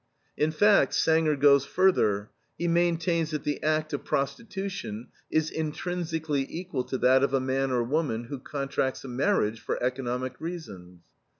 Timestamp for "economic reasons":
9.83-11.01